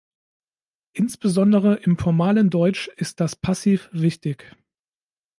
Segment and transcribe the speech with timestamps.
[0.93, 4.55] Insbesondere im formalen Deutsch ist das Passiv wichtig.